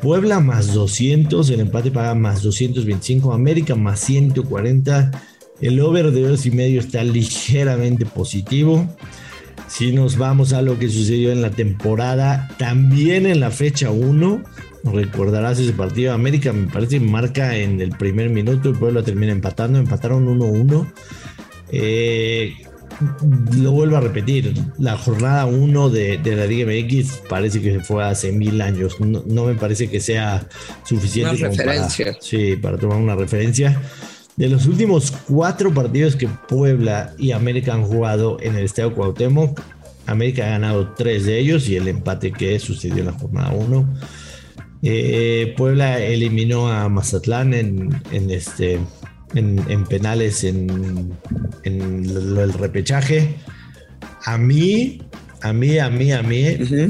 Puebla 0.00 0.38
más 0.38 0.72
200, 0.72 1.50
el 1.50 1.58
empate 1.58 1.90
paga 1.90 2.14
más 2.14 2.42
225, 2.42 3.32
América 3.32 3.74
más 3.74 3.98
140. 3.98 5.10
El 5.60 5.80
over 5.80 6.12
de 6.12 6.22
dos 6.22 6.46
y 6.46 6.52
medio 6.52 6.78
está 6.78 7.02
ligeramente 7.02 8.06
positivo. 8.06 8.86
Si 9.70 9.92
nos 9.92 10.18
vamos 10.18 10.52
a 10.52 10.62
lo 10.62 10.78
que 10.78 10.88
sucedió 10.88 11.30
en 11.30 11.42
la 11.42 11.50
temporada, 11.50 12.48
también 12.58 13.24
en 13.24 13.38
la 13.38 13.52
fecha 13.52 13.90
1, 13.90 14.42
recordarás 14.84 15.60
ese 15.60 15.72
partido. 15.72 16.12
América 16.12 16.52
me 16.52 16.66
parece 16.66 16.98
marca 16.98 17.56
en 17.56 17.80
el 17.80 17.90
primer 17.90 18.30
minuto 18.30 18.70
y 18.70 18.72
Puebla 18.72 19.04
termina 19.04 19.30
empatando. 19.30 19.78
Empataron 19.78 20.26
1-1. 20.26 20.92
Eh, 21.70 22.54
lo 23.56 23.70
vuelvo 23.70 23.96
a 23.96 24.00
repetir, 24.00 24.52
la 24.78 24.98
jornada 24.98 25.46
1 25.46 25.88
de, 25.88 26.18
de 26.18 26.36
la 26.36 26.46
Liga 26.46 26.66
MX 26.66 27.22
parece 27.28 27.62
que 27.62 27.78
fue 27.78 28.04
hace 28.04 28.32
mil 28.32 28.60
años. 28.60 29.00
No, 29.00 29.22
no 29.24 29.44
me 29.44 29.54
parece 29.54 29.88
que 29.88 30.00
sea 30.00 30.48
suficiente 30.84 31.36
Una 31.36 31.48
como 31.48 31.58
referencia. 31.58 32.06
Para, 32.06 32.18
sí, 32.20 32.56
para 32.56 32.76
tomar 32.76 32.98
una 32.98 33.14
referencia. 33.14 33.80
De 34.40 34.48
los 34.48 34.64
últimos 34.64 35.10
cuatro 35.28 35.74
partidos 35.74 36.16
que 36.16 36.26
Puebla 36.26 37.12
y 37.18 37.32
América 37.32 37.74
han 37.74 37.84
jugado 37.84 38.38
en 38.40 38.56
el 38.56 38.64
Estadio 38.64 38.94
Cuauhtémoc, 38.94 39.60
América 40.06 40.46
ha 40.46 40.50
ganado 40.52 40.94
tres 40.96 41.26
de 41.26 41.38
ellos 41.38 41.68
y 41.68 41.76
el 41.76 41.86
empate 41.88 42.32
que 42.32 42.58
sucedió 42.58 43.00
en 43.00 43.04
la 43.04 43.12
jornada 43.12 43.52
1. 43.52 43.98
Eh, 44.80 45.52
Puebla 45.58 46.00
eliminó 46.00 46.68
a 46.72 46.88
Mazatlán 46.88 47.52
en, 47.52 47.90
en 48.12 48.30
este, 48.30 48.80
en, 49.34 49.62
en 49.68 49.84
penales 49.84 50.42
en, 50.44 51.12
del 51.62 52.52
repechaje. 52.54 53.34
A 54.24 54.38
mí, 54.38 55.02
a 55.42 55.52
mí, 55.52 55.78
a 55.78 55.90
mí, 55.90 56.12
a 56.12 56.22
mí, 56.22 56.44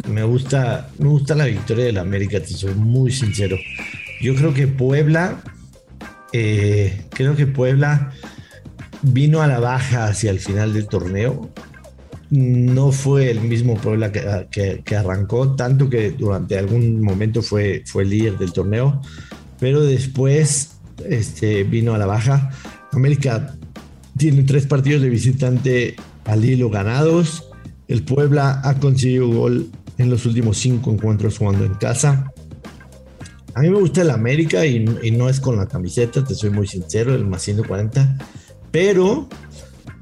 me 0.08 0.23
gusta, 0.23 0.88
me 0.99 1.08
gusta 1.08 1.35
la 1.35 1.46
victoria 1.46 1.87
del 1.87 1.99
América, 1.99 2.38
te 2.38 2.46
soy 2.46 2.75
muy 2.75 3.10
sincero. 3.10 3.56
Yo 4.22 4.36
creo 4.36 4.55
que 4.55 4.69
Puebla, 4.69 5.43
eh, 6.32 7.05
creo 7.10 7.37
que 7.37 7.46
Puebla 7.46 8.13
vino 9.03 9.43
a 9.43 9.46
la 9.46 9.60
baja 9.60 10.06
hacia 10.06 10.31
el 10.31 10.41
final 10.41 10.72
del 10.72 10.87
torneo. 10.87 11.51
No 12.31 12.93
fue 12.93 13.31
el 13.31 13.41
mismo 13.41 13.75
Puebla 13.77 14.13
que, 14.13 14.82
que- 14.84 14.96
arrancó, 14.96 15.56
tanto 15.56 15.91
que 15.91 16.13
durante 16.13 16.56
algún 16.58 17.01
momento 17.03 17.43
fue, 17.43 17.82
fue 17.87 18.05
líder 18.05 18.39
del 18.39 18.53
torneo, 18.53 19.01
pero 19.58 19.81
después 19.81 20.77
este, 21.08 21.65
vino 21.65 21.94
a 21.94 21.99
la 21.99 22.06
baja. 22.06 22.51
América 22.93 23.56
tiene 24.17 24.44
tres 24.44 24.67
partidos 24.67 25.03
de 25.03 25.08
visitante 25.08 25.96
al 26.25 26.44
hilo 26.44 26.70
ganados. 26.70 27.49
El 27.89 28.05
Puebla 28.05 28.60
ha 28.63 28.75
conseguido 28.79 29.27
gol 29.29 29.69
en 29.99 30.10
los 30.10 30.25
últimos 30.25 30.56
cinco 30.58 30.93
encuentros 30.93 31.39
jugando 31.39 31.65
en 31.65 31.75
casa. 31.75 32.31
A 33.55 33.63
mí 33.63 33.71
me 33.71 33.79
gusta 33.79 34.03
el 34.03 34.11
América 34.11 34.65
y, 34.67 34.81
no 35.13 35.29
es 35.29 35.41
con 35.41 35.57
la 35.57 35.67
camiseta, 35.67 36.25
te 36.25 36.35
soy 36.35 36.51
muy 36.51 36.67
sincero, 36.67 37.15
el 37.15 37.25
más 37.25 37.43
140. 37.43 38.19
Pero 38.71 39.29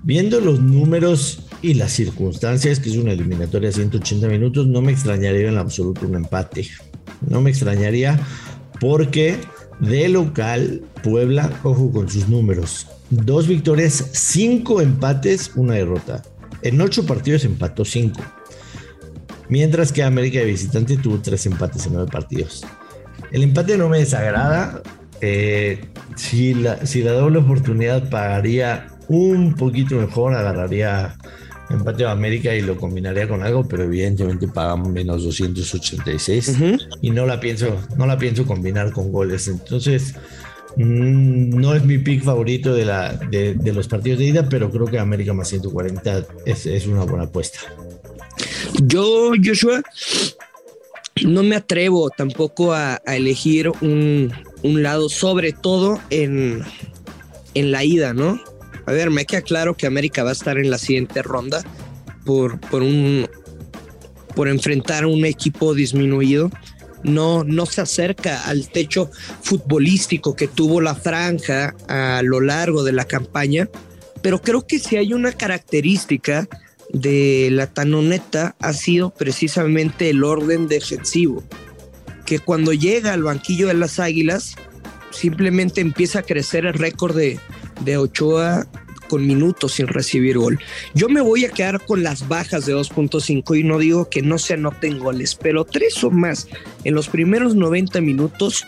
viendo 0.02 0.40
los 0.40 0.60
números 0.60 1.40
y 1.62 1.74
las 1.74 1.92
circunstancias, 1.92 2.80
que 2.80 2.90
es 2.90 2.96
una 2.96 3.12
eliminatoria 3.12 3.70
a 3.70 3.72
180 3.72 4.28
minutos, 4.28 4.66
no 4.66 4.82
me 4.82 4.92
extrañaría 4.92 5.48
en 5.48 5.58
absoluto 5.58 6.06
un 6.06 6.16
empate. 6.16 6.68
No 7.26 7.40
me 7.40 7.50
extrañaría 7.50 8.20
porque 8.80 9.38
de 9.80 10.08
local, 10.08 10.82
Puebla, 11.02 11.50
ojo 11.62 11.90
con 11.90 12.08
sus 12.08 12.28
números. 12.28 12.86
Dos 13.10 13.48
victorias, 13.48 14.10
cinco 14.12 14.80
empates, 14.80 15.52
una 15.56 15.74
derrota. 15.74 16.22
En 16.62 16.80
ocho 16.80 17.06
partidos 17.06 17.44
empató 17.44 17.84
cinco. 17.84 18.20
Mientras 19.48 19.92
que 19.92 20.02
América 20.02 20.40
de 20.40 20.44
visitante 20.44 20.98
tuvo 20.98 21.20
tres 21.20 21.46
empates 21.46 21.86
en 21.86 21.94
nueve 21.94 22.10
partidos. 22.12 22.64
El 23.32 23.42
empate 23.42 23.76
no 23.76 23.88
me 23.88 23.98
desagrada. 23.98 24.82
Eh, 25.20 25.80
si, 26.16 26.54
la, 26.54 26.86
si 26.86 27.02
la 27.02 27.12
doble 27.12 27.38
oportunidad 27.38 28.08
pagaría 28.08 28.88
un 29.08 29.54
poquito 29.54 29.96
mejor, 29.96 30.34
agarraría 30.34 31.16
empate 31.70 32.04
de 32.04 32.10
América 32.10 32.54
y 32.54 32.62
lo 32.62 32.76
combinaría 32.76 33.28
con 33.28 33.42
algo, 33.42 33.66
pero 33.66 33.84
evidentemente 33.84 34.48
pagamos 34.48 34.88
menos 34.88 35.22
286 35.24 36.48
Ujú. 36.48 36.76
y 37.02 37.10
no 37.10 37.26
la 37.26 37.40
pienso, 37.40 37.76
no 37.96 38.06
la 38.06 38.16
pienso 38.18 38.46
combinar 38.46 38.92
con 38.92 39.12
goles. 39.12 39.48
Entonces, 39.48 40.14
mm, 40.76 41.50
no 41.58 41.74
es 41.74 41.84
mi 41.84 41.98
pick 41.98 42.22
favorito 42.22 42.74
de, 42.74 42.84
la, 42.84 43.12
de, 43.12 43.54
de 43.54 43.72
los 43.72 43.88
partidos 43.88 44.18
de 44.18 44.26
ida, 44.26 44.48
pero 44.48 44.70
creo 44.70 44.86
que 44.86 44.98
América 44.98 45.34
más 45.34 45.48
140 45.48 46.24
es, 46.46 46.66
es 46.66 46.86
una 46.86 47.04
buena 47.04 47.24
apuesta. 47.24 47.58
Yo, 48.82 49.32
Joshua, 49.44 49.82
no 51.26 51.42
me 51.42 51.56
atrevo 51.56 52.10
tampoco 52.10 52.72
a, 52.72 53.00
elegir 53.06 53.70
un, 53.80 54.32
lado, 54.62 55.08
sobre 55.08 55.52
todo 55.52 56.00
en, 56.10 56.62
en 57.54 57.72
la 57.72 57.84
ida, 57.84 58.14
¿no? 58.14 58.40
A 58.86 58.92
ver, 58.92 59.10
me 59.10 59.26
queda 59.26 59.42
claro 59.42 59.76
que 59.76 59.86
América 59.86 60.22
va 60.22 60.30
a 60.30 60.32
estar 60.32 60.58
en 60.58 60.70
la 60.70 60.78
siguiente 60.78 61.22
ronda 61.22 61.62
por, 62.24 62.58
por 62.60 62.82
un 62.82 63.28
por 64.34 64.48
enfrentar 64.48 65.04
un 65.04 65.24
equipo 65.24 65.74
disminuido. 65.74 66.50
No, 67.02 67.42
no 67.42 67.66
se 67.66 67.80
acerca 67.80 68.44
al 68.44 68.68
techo 68.68 69.10
futbolístico 69.42 70.36
que 70.36 70.46
tuvo 70.46 70.80
la 70.80 70.94
franja 70.94 71.74
a 71.88 72.22
lo 72.22 72.40
largo 72.40 72.84
de 72.84 72.92
la 72.92 73.04
campaña, 73.04 73.68
pero 74.22 74.40
creo 74.40 74.66
que 74.66 74.78
si 74.78 74.96
hay 74.96 75.12
una 75.12 75.32
característica 75.32 76.48
de 76.92 77.48
la 77.50 77.66
Tanoneta 77.66 78.56
ha 78.60 78.72
sido 78.72 79.10
precisamente 79.10 80.10
el 80.10 80.24
orden 80.24 80.68
defensivo, 80.68 81.42
que 82.24 82.38
cuando 82.38 82.72
llega 82.72 83.12
al 83.12 83.22
banquillo 83.22 83.68
de 83.68 83.74
las 83.74 83.98
Águilas, 83.98 84.56
simplemente 85.10 85.80
empieza 85.80 86.20
a 86.20 86.22
crecer 86.22 86.66
el 86.66 86.74
récord 86.74 87.16
de, 87.16 87.38
de 87.84 87.96
Ochoa 87.96 88.66
con 89.08 89.26
minutos 89.26 89.72
sin 89.74 89.88
recibir 89.88 90.38
gol. 90.38 90.60
Yo 90.94 91.08
me 91.08 91.20
voy 91.20 91.44
a 91.44 91.50
quedar 91.50 91.84
con 91.84 92.02
las 92.02 92.28
bajas 92.28 92.66
de 92.66 92.74
2.5 92.76 93.58
y 93.58 93.64
no 93.64 93.78
digo 93.78 94.08
que 94.10 94.22
no 94.22 94.38
se 94.38 94.54
anoten 94.54 94.98
goles, 94.98 95.34
pero 95.34 95.64
tres 95.64 96.04
o 96.04 96.10
más 96.10 96.46
en 96.84 96.94
los 96.94 97.08
primeros 97.08 97.54
90 97.54 98.00
minutos 98.00 98.64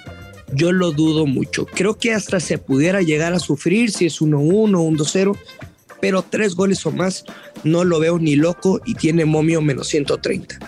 yo 0.53 0.73
lo 0.73 0.91
dudo 0.91 1.27
mucho. 1.27 1.67
Creo 1.67 1.99
que 1.99 2.13
hasta 2.13 2.41
se 2.41 2.59
pudiera 2.59 3.03
llegar 3.03 3.35
a 3.35 3.39
sufrir 3.39 3.93
si 3.93 4.07
es 4.07 4.21
1-1, 4.21 4.71
1-2-0, 4.71 5.37
pero 6.01 6.23
tres 6.23 6.55
goles 6.55 6.85
o 6.87 6.91
más 6.91 7.25
no 7.65 7.85
lo 7.85 8.01
veo 8.01 8.19
ni 8.19 8.37
loco 8.37 8.81
y 8.85 8.95
tiene 8.95 9.25
momio 9.25 9.61
menos 9.61 9.89
130. 9.89 10.59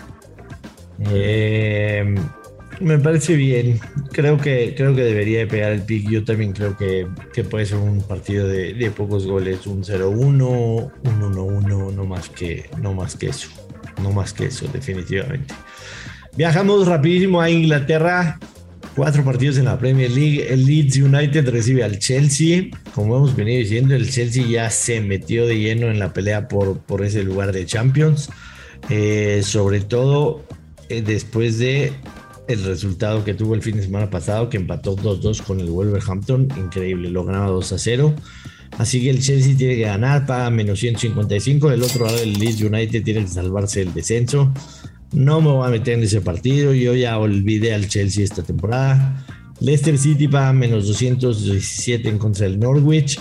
Eh, 1.11 2.15
me 2.79 2.99
parece 2.99 3.35
bien. 3.35 3.79
Creo 4.11 4.37
que, 4.37 4.73
creo 4.75 4.95
que 4.95 5.03
debería 5.03 5.39
de 5.39 5.47
pegar 5.47 5.71
el 5.71 5.81
pick. 5.81 6.09
Yo 6.09 6.23
también 6.23 6.53
creo 6.53 6.75
que, 6.77 7.07
puede 7.43 7.65
ser 7.65 7.77
un 7.77 8.01
partido 8.01 8.47
de, 8.47 8.91
pocos 8.95 9.25
goles, 9.25 9.65
un 9.67 9.83
0-1, 9.83 10.11
un 10.13 10.91
1-1, 11.03 11.93
no 11.93 12.05
más 12.05 12.29
que, 12.29 12.69
no 12.81 12.93
más 12.93 13.15
que 13.15 13.27
eso. 13.27 13.49
No 14.01 14.11
más 14.11 14.33
que 14.33 14.45
eso, 14.45 14.67
definitivamente. 14.73 15.53
Viajamos 16.35 16.87
rapidísimo 16.87 17.41
a 17.41 17.49
Inglaterra. 17.49 18.39
Cuatro 18.95 19.23
partidos 19.23 19.57
en 19.57 19.65
la 19.65 19.79
Premier 19.79 20.11
League. 20.11 20.53
El 20.53 20.65
Leeds 20.65 20.97
United 20.97 21.49
recibe 21.49 21.83
al 21.83 21.97
Chelsea. 21.97 22.65
Como 22.93 23.17
hemos 23.17 23.35
venido 23.35 23.57
diciendo, 23.57 23.95
el 23.95 24.07
Chelsea 24.07 24.45
ya 24.45 24.69
se 24.69 25.01
metió 25.01 25.47
de 25.47 25.57
lleno 25.57 25.87
en 25.87 25.97
la 25.97 26.13
pelea 26.13 26.47
por, 26.47 26.77
por 26.77 27.03
ese 27.03 27.23
lugar 27.23 27.51
de 27.51 27.65
Champions. 27.65 28.29
Eh, 28.89 29.41
sobre 29.43 29.79
todo 29.79 30.43
eh, 30.89 31.01
después 31.01 31.57
de 31.57 31.91
el 32.47 32.63
resultado 32.63 33.23
que 33.23 33.33
tuvo 33.33 33.55
el 33.55 33.63
fin 33.63 33.77
de 33.77 33.83
semana 33.83 34.11
pasado, 34.11 34.49
que 34.49 34.57
empató 34.57 34.95
2-2 34.95 35.41
con 35.41 35.59
el 35.59 35.71
Wolverhampton. 35.71 36.49
Increíble, 36.55 37.09
lo 37.09 37.25
ganaba 37.25 37.49
2-0. 37.49 38.13
Así 38.77 39.01
que 39.01 39.09
el 39.09 39.21
Chelsea 39.21 39.55
tiene 39.57 39.75
que 39.75 39.83
ganar, 39.83 40.27
paga 40.27 40.51
menos 40.51 40.79
155. 40.79 41.69
Del 41.69 41.81
otro 41.81 42.05
lado, 42.05 42.19
el 42.19 42.33
Leeds 42.33 42.61
United 42.61 43.03
tiene 43.03 43.21
que 43.21 43.27
salvarse 43.27 43.81
el 43.81 43.93
descenso. 43.93 44.53
No 45.13 45.41
me 45.41 45.49
voy 45.49 45.67
a 45.67 45.69
meter 45.69 45.95
en 45.95 46.03
ese 46.03 46.21
partido. 46.21 46.73
Yo 46.73 46.95
ya 46.95 47.17
olvidé 47.19 47.73
al 47.73 47.87
Chelsea 47.87 48.23
esta 48.23 48.43
temporada. 48.43 49.25
Leicester 49.59 49.97
City 49.97 50.27
paga 50.27 50.51
menos 50.53 50.87
217 50.87 52.09
en 52.09 52.17
contra 52.17 52.47
del 52.47 52.59
Norwich. 52.59 53.19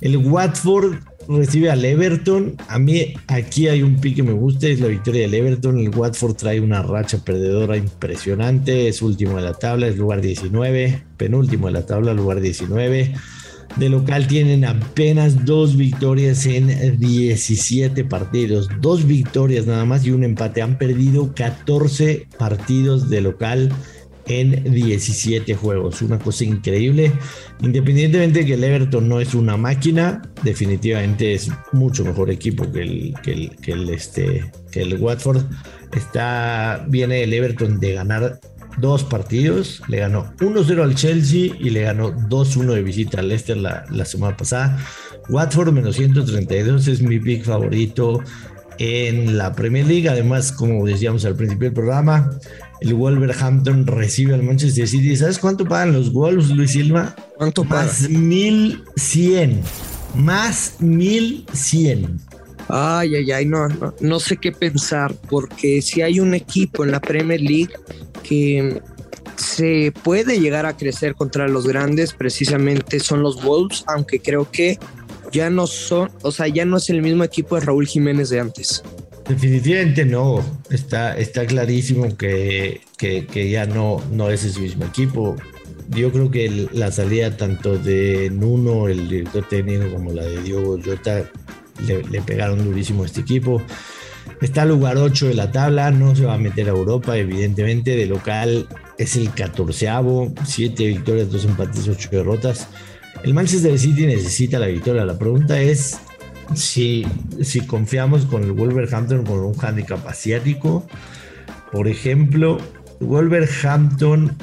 El 0.00 0.16
Watford 0.16 0.98
recibe 1.28 1.70
al 1.70 1.84
Everton. 1.84 2.56
A 2.68 2.78
mí 2.78 3.14
aquí 3.28 3.68
hay 3.68 3.82
un 3.82 4.00
pique 4.00 4.16
que 4.16 4.22
me 4.24 4.32
gusta, 4.32 4.66
es 4.66 4.80
la 4.80 4.88
victoria 4.88 5.22
del 5.22 5.34
Everton. 5.34 5.78
El 5.78 5.96
Watford 5.96 6.34
trae 6.34 6.60
una 6.60 6.82
racha 6.82 7.18
perdedora 7.18 7.76
impresionante. 7.76 8.88
Es 8.88 9.00
último 9.00 9.36
de 9.36 9.42
la 9.42 9.54
tabla, 9.54 9.86
es 9.86 9.96
lugar 9.96 10.20
19. 10.20 11.04
Penúltimo 11.16 11.68
de 11.68 11.72
la 11.72 11.86
tabla, 11.86 12.14
lugar 12.14 12.40
19. 12.40 13.14
De 13.76 13.88
local 13.88 14.26
tienen 14.26 14.64
apenas 14.64 15.44
dos 15.44 15.76
victorias 15.76 16.46
en 16.46 16.98
17 16.98 18.04
partidos. 18.04 18.68
Dos 18.80 19.06
victorias 19.06 19.66
nada 19.66 19.84
más 19.84 20.04
y 20.04 20.10
un 20.10 20.24
empate. 20.24 20.62
Han 20.62 20.78
perdido 20.78 21.32
14 21.34 22.26
partidos 22.38 23.08
de 23.08 23.22
local 23.22 23.70
en 24.26 24.72
17 24.72 25.54
juegos. 25.54 26.02
Una 26.02 26.18
cosa 26.18 26.44
increíble. 26.44 27.12
Independientemente 27.60 28.40
de 28.40 28.46
que 28.46 28.54
el 28.54 28.64
Everton 28.64 29.08
no 29.08 29.20
es 29.20 29.34
una 29.34 29.56
máquina, 29.56 30.22
definitivamente 30.42 31.34
es 31.34 31.50
mucho 31.72 32.04
mejor 32.04 32.30
equipo 32.30 32.70
que 32.70 32.82
el, 32.82 33.14
que 33.22 33.72
el, 33.72 33.88
este, 33.90 34.50
que 34.70 34.82
el 34.82 35.00
Watford. 35.00 35.42
Está, 35.96 36.86
viene 36.88 37.22
el 37.22 37.34
Everton 37.34 37.78
de 37.78 37.92
ganar 37.92 38.40
dos 38.78 39.04
partidos. 39.04 39.82
Le 39.88 39.98
ganó 39.98 40.34
1-0 40.38 40.82
al 40.82 40.94
Chelsea 40.94 41.50
y 41.58 41.70
le 41.70 41.82
ganó 41.82 42.12
2-1 42.12 42.74
de 42.74 42.82
visita 42.82 43.20
al 43.20 43.28
Leicester 43.28 43.56
la, 43.56 43.84
la 43.90 44.04
semana 44.04 44.36
pasada. 44.36 44.78
Watford 45.28 45.72
menos 45.72 45.96
132 45.96 46.88
es 46.88 47.02
mi 47.02 47.18
big 47.18 47.44
favorito 47.44 48.20
en 48.78 49.38
la 49.38 49.52
Premier 49.52 49.86
League. 49.86 50.08
Además, 50.08 50.52
como 50.52 50.84
decíamos 50.86 51.24
al 51.24 51.36
principio 51.36 51.68
del 51.68 51.74
programa, 51.74 52.30
el 52.80 52.94
Wolverhampton 52.94 53.86
recibe 53.86 54.34
al 54.34 54.42
Manchester 54.42 54.88
City. 54.88 55.16
¿Sabes 55.16 55.38
cuánto 55.38 55.64
pagan 55.64 55.92
los 55.92 56.12
Wolves, 56.12 56.50
Luis 56.50 56.72
Silva? 56.72 57.14
¿Cuánto 57.36 57.64
pagan? 57.64 57.86
Más 57.86 58.08
1100. 58.08 59.60
Más 60.14 60.76
1100. 60.80 62.31
Ay, 62.68 63.16
ay, 63.16 63.32
ay, 63.32 63.46
no, 63.46 63.68
no, 63.68 63.94
no 64.00 64.20
sé 64.20 64.36
qué 64.36 64.52
pensar, 64.52 65.14
porque 65.28 65.82
si 65.82 66.02
hay 66.02 66.20
un 66.20 66.34
equipo 66.34 66.84
en 66.84 66.92
la 66.92 67.00
Premier 67.00 67.40
League 67.40 67.72
que 68.22 68.80
se 69.36 69.92
puede 70.02 70.40
llegar 70.40 70.66
a 70.66 70.76
crecer 70.76 71.14
contra 71.14 71.48
los 71.48 71.66
grandes, 71.66 72.12
precisamente 72.12 73.00
son 73.00 73.22
los 73.22 73.42
Wolves, 73.42 73.84
aunque 73.86 74.20
creo 74.20 74.50
que 74.50 74.78
ya 75.32 75.50
no 75.50 75.66
son, 75.66 76.10
o 76.22 76.30
sea, 76.30 76.46
ya 76.48 76.64
no 76.64 76.76
es 76.76 76.90
el 76.90 77.02
mismo 77.02 77.24
equipo 77.24 77.56
de 77.56 77.62
Raúl 77.62 77.86
Jiménez 77.86 78.28
de 78.30 78.40
antes. 78.40 78.82
Definitivamente 79.28 80.04
no, 80.04 80.44
está, 80.70 81.16
está 81.16 81.46
clarísimo 81.46 82.16
que, 82.16 82.80
ya 83.32 83.66
no, 83.66 84.02
no 84.12 84.30
es 84.30 84.44
ese 84.44 84.60
mismo 84.60 84.84
equipo. 84.84 85.36
Yo 85.90 86.10
creo 86.12 86.30
que 86.30 86.68
la 86.72 86.90
salida 86.90 87.36
tanto 87.36 87.78
de 87.78 88.30
Nuno, 88.30 88.88
el 88.88 89.08
director 89.08 89.48
técnico, 89.48 89.90
como 89.92 90.12
la 90.12 90.24
de 90.24 90.42
Diogo 90.42 90.78
Jota 90.84 91.30
le, 91.82 92.22
pegaron 92.22 92.64
durísimo 92.64 93.02
a 93.02 93.06
este 93.06 93.20
equipo. 93.20 93.62
Está 94.40 94.64
lugar 94.64 94.96
8 94.96 95.28
de 95.28 95.34
la 95.34 95.50
tabla, 95.52 95.90
no 95.90 96.14
se 96.14 96.24
va 96.24 96.34
a 96.34 96.38
meter 96.38 96.68
a 96.68 96.70
Europa, 96.70 97.16
evidentemente. 97.16 97.96
De 97.96 98.06
local 98.06 98.68
es 98.98 99.16
el 99.16 99.30
14 99.30 99.88
7 100.44 100.86
victorias, 100.86 101.30
2 101.30 101.44
empates, 101.44 101.88
8 101.88 102.08
derrotas. 102.12 102.68
El 103.22 103.34
Manchester 103.34 103.78
City 103.78 104.06
necesita 104.06 104.58
la 104.58 104.66
victoria. 104.66 105.04
La 105.04 105.18
pregunta 105.18 105.60
es 105.60 105.98
si, 106.54 107.06
si 107.40 107.60
confiamos 107.66 108.24
con 108.26 108.42
el 108.42 108.52
Wolverhampton 108.52 109.24
con 109.24 109.40
un 109.40 109.54
handicap 109.60 110.06
asiático, 110.06 110.86
por 111.70 111.88
ejemplo, 111.88 112.58
Wolverhampton 113.00 114.36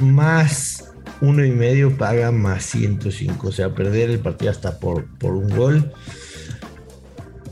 más 0.00 0.84
uno 1.20 1.44
y 1.44 1.50
medio 1.50 1.96
paga 1.96 2.30
más 2.30 2.64
105, 2.66 3.48
o 3.48 3.52
sea, 3.52 3.74
perder 3.74 4.10
el 4.10 4.18
partido 4.18 4.50
hasta 4.50 4.78
por, 4.78 5.06
por 5.18 5.34
un 5.34 5.48
gol. 5.48 5.92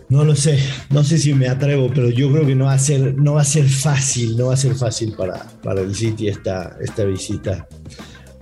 No 0.09 0.25
lo 0.25 0.37
sé, 0.37 0.59
no 0.91 1.03
sé 1.03 1.19
si 1.19 1.33
me 1.35 1.49
atrevo, 1.49 1.91
pero 1.93 2.11
yo 2.11 2.31
creo 2.31 2.47
que 2.47 2.55
no 2.55 2.67
va 2.67 2.75
a 2.75 2.79
ser, 2.79 3.15
no 3.15 3.35
va 3.35 3.41
a 3.41 3.45
ser 3.45 3.69
fácil, 3.69 4.37
no 4.37 4.47
va 4.47 4.55
a 4.55 4.57
ser 4.57 4.75
fácil 4.75 5.15
para, 5.17 5.45
para 5.63 5.81
el 5.81 5.95
City 5.95 6.29
esta, 6.29 6.77
esta 6.81 7.05
visita 7.05 7.67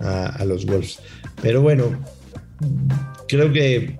a, 0.01 0.45
los 0.45 0.67
Wolves. 0.67 0.99
Pero 1.41 1.63
bueno, 1.63 1.99
creo 3.29 3.53
que 3.53 3.97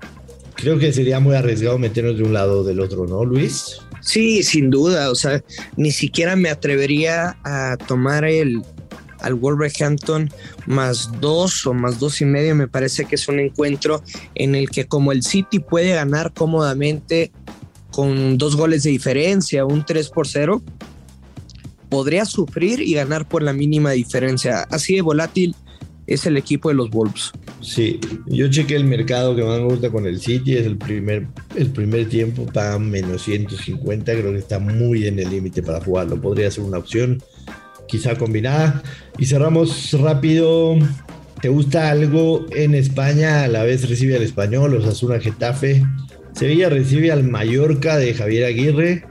creo 0.55 0.77
que 0.77 0.93
sería 0.93 1.19
muy 1.19 1.35
arriesgado 1.35 1.77
meternos 1.77 2.17
de 2.17 2.23
un 2.23 2.33
lado 2.33 2.59
o 2.59 2.63
del 2.63 2.79
otro, 2.79 3.07
¿no, 3.07 3.23
Luis? 3.23 3.77
Sí, 4.01 4.43
sin 4.43 4.69
duda. 4.69 5.09
O 5.09 5.15
sea, 5.15 5.41
ni 5.77 5.91
siquiera 5.91 6.35
me 6.35 6.49
atrevería 6.49 7.37
a 7.43 7.77
tomar 7.87 8.25
el 8.25 8.61
al 9.23 9.35
Wolverhampton 9.35 10.29
más 10.65 11.09
dos 11.19 11.65
o 11.65 11.73
más 11.73 11.97
dos 11.99 12.21
y 12.21 12.25
medio. 12.25 12.55
Me 12.55 12.67
parece 12.67 13.05
que 13.05 13.15
es 13.15 13.27
un 13.27 13.39
encuentro 13.39 14.03
en 14.35 14.53
el 14.53 14.69
que 14.69 14.85
como 14.85 15.11
el 15.11 15.23
City 15.23 15.59
puede 15.59 15.93
ganar 15.93 16.33
cómodamente 16.33 17.31
con 17.93 18.39
dos 18.39 18.55
goles 18.55 18.83
de 18.83 18.89
diferencia, 18.89 19.65
un 19.65 19.85
3 19.85 20.09
por 20.09 20.27
0, 20.27 20.61
podría 21.89 22.25
sufrir 22.25 22.81
y 22.81 22.95
ganar 22.95 23.27
por 23.27 23.43
la 23.43 23.53
mínima 23.53 23.91
diferencia. 23.91 24.63
Así 24.71 24.95
de 24.95 25.01
volátil 25.01 25.55
es 26.07 26.25
el 26.25 26.35
equipo 26.35 26.69
de 26.69 26.75
los 26.75 26.89
Wolves. 26.89 27.31
Sí, 27.61 27.99
yo 28.25 28.49
chequé 28.49 28.75
el 28.75 28.85
mercado 28.85 29.35
que 29.35 29.43
más 29.43 29.59
me 29.59 29.65
gusta 29.65 29.91
con 29.91 30.07
el 30.07 30.19
City, 30.19 30.57
es 30.57 30.65
el 30.65 30.77
primer, 30.77 31.27
el 31.55 31.69
primer 31.69 32.09
tiempo, 32.09 32.47
para 32.47 32.79
menos 32.79 33.21
150, 33.21 34.11
creo 34.11 34.31
que 34.31 34.39
está 34.39 34.57
muy 34.57 35.05
en 35.05 35.19
el 35.19 35.29
límite 35.29 35.61
para 35.61 35.79
jugarlo, 35.79 36.19
podría 36.19 36.49
ser 36.49 36.63
una 36.63 36.79
opción, 36.79 37.21
quizá 37.87 38.15
combinada. 38.15 38.81
Y 39.19 39.27
cerramos 39.27 39.93
rápido, 39.93 40.77
¿te 41.41 41.49
gusta 41.49 41.91
algo 41.91 42.47
en 42.55 42.73
España? 42.73 43.43
A 43.43 43.47
la 43.47 43.63
vez 43.63 43.87
recibe 43.87 44.15
al 44.15 44.23
español, 44.23 44.73
Osasuna 44.73 45.19
Getafe, 45.19 45.83
Sevilla 46.33 46.69
recibe 46.69 47.11
al 47.11 47.23
Mallorca 47.23 47.97
de 47.97 48.13
Javier 48.13 48.45
Aguirre, 48.45 49.05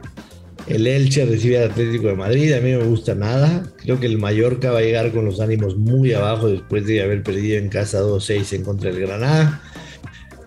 El 0.67 0.87
Elche 0.87 1.25
recibe 1.25 1.59
al 1.59 1.71
Atlético 1.71 2.09
de 2.09 2.15
Madrid, 2.15 2.53
a 2.53 2.61
mí 2.61 2.73
no 2.73 2.81
me 2.81 2.87
gusta 2.87 3.15
nada. 3.15 3.65
Creo 3.79 3.99
que 3.99 4.07
el 4.07 4.19
Mallorca 4.19 4.71
va 4.71 4.79
a 4.79 4.83
llegar 4.83 5.13
con 5.13 5.25
los 5.25 5.41
ánimos 5.41 5.77
muy 5.77 6.13
abajo 6.13 6.49
después 6.49 6.87
de 6.87 7.03
haber 7.03 7.23
perdido 7.23 7.59
en 7.59 7.69
casa 7.69 8.01
2-6 8.01 8.57
en 8.57 8.65
contra 8.65 8.91
del 8.91 9.01
Granada. 9.01 9.63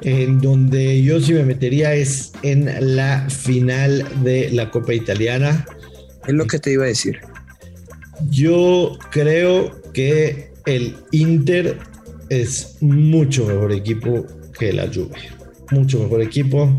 En 0.02 0.40
donde 0.40 1.02
yo 1.02 1.20
sí 1.20 1.34
me 1.34 1.44
metería 1.44 1.94
es 1.96 2.34
en 2.44 2.96
la 2.96 3.30
final 3.30 4.06
de 4.24 4.52
la 4.52 4.70
Copa 4.70 4.94
Italiana. 4.94 5.66
Es 6.28 6.34
lo 6.34 6.46
que 6.46 6.60
te 6.60 6.72
iba 6.72 6.84
a 6.84 6.88
decir. 6.88 7.20
Yo 8.30 8.98
creo 9.12 9.82
que 9.94 10.52
el 10.66 10.96
Inter 11.12 11.78
es 12.30 12.78
mucho 12.82 13.46
mejor 13.46 13.72
equipo 13.72 14.26
que 14.58 14.74
la 14.74 14.88
Juve. 14.88 15.45
Mucho 15.72 16.00
mejor 16.00 16.22
equipo. 16.22 16.78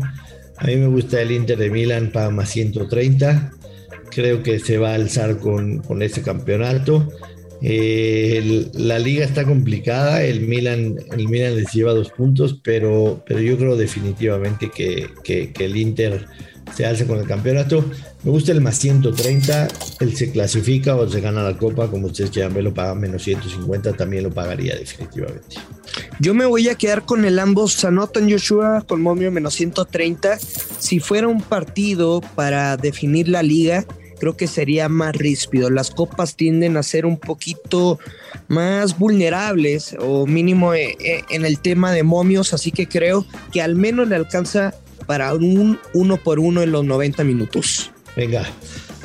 A 0.57 0.65
mí 0.65 0.75
me 0.75 0.87
gusta 0.87 1.21
el 1.21 1.31
Inter 1.31 1.57
de 1.57 1.69
Milán 1.69 2.11
para 2.11 2.29
más 2.29 2.49
130. 2.49 3.51
Creo 4.09 4.41
que 4.41 4.59
se 4.59 4.77
va 4.77 4.91
a 4.91 4.95
alzar 4.95 5.37
con, 5.37 5.79
con 5.79 6.01
ese 6.01 6.21
campeonato. 6.21 7.07
Eh, 7.61 8.69
la 8.73 8.99
liga 8.99 9.25
está 9.25 9.43
complicada, 9.43 10.23
el 10.23 10.41
Milan, 10.41 10.95
el 11.11 11.27
Milan 11.27 11.55
les 11.55 11.71
lleva 11.73 11.93
dos 11.93 12.11
puntos, 12.11 12.59
pero, 12.63 13.23
pero 13.25 13.39
yo 13.39 13.57
creo 13.57 13.75
definitivamente 13.75 14.69
que, 14.69 15.09
que 15.23 15.65
el 15.65 15.75
Inter 15.75 16.27
se 16.75 16.85
alza 16.85 17.05
con 17.05 17.19
el 17.19 17.25
campeonato. 17.25 17.83
Me 18.23 18.31
gusta 18.31 18.51
el 18.51 18.61
más 18.61 18.77
130, 18.77 19.67
él 19.99 20.15
se 20.15 20.31
clasifica 20.31 20.95
o 20.95 21.07
se 21.07 21.21
gana 21.21 21.43
la 21.43 21.57
copa, 21.57 21.89
como 21.89 22.07
ustedes 22.07 22.31
quieran 22.31 22.53
verlo, 22.53 22.73
paga 22.73 22.95
menos 22.95 23.23
150, 23.23 23.93
también 23.93 24.23
lo 24.23 24.31
pagaría 24.31 24.75
definitivamente. 24.75 25.57
Yo 26.19 26.33
me 26.33 26.45
voy 26.45 26.69
a 26.69 26.75
quedar 26.75 27.05
con 27.05 27.25
el 27.25 27.39
ambos 27.39 27.83
anotan 27.85 28.29
Joshua 28.29 28.83
con 28.87 29.01
momio 29.01 29.31
menos 29.31 29.53
130. 29.55 30.37
Si 30.79 30.99
fuera 30.99 31.27
un 31.27 31.41
partido 31.41 32.21
para 32.35 32.77
definir 32.77 33.29
la 33.29 33.43
liga, 33.43 33.85
creo 34.19 34.35
que 34.35 34.47
sería 34.47 34.89
más 34.89 35.15
ríspido. 35.15 35.69
Las 35.69 35.91
copas 35.91 36.35
tienden 36.35 36.77
a 36.77 36.83
ser 36.83 37.05
un 37.05 37.17
poquito 37.17 37.99
más 38.47 38.97
vulnerables 38.97 39.95
o 39.99 40.25
mínimo 40.25 40.73
eh, 40.73 40.97
eh, 40.99 41.21
en 41.29 41.45
el 41.45 41.59
tema 41.59 41.91
de 41.91 42.03
momios, 42.03 42.53
así 42.53 42.71
que 42.71 42.87
creo 42.87 43.25
que 43.51 43.61
al 43.61 43.75
menos 43.75 44.07
le 44.07 44.15
alcanza 44.15 44.73
para 45.07 45.33
un 45.33 45.79
uno 45.93 46.17
por 46.17 46.39
uno 46.39 46.61
en 46.61 46.71
los 46.71 46.85
90 46.85 47.23
minutos. 47.23 47.91
Venga, 48.15 48.45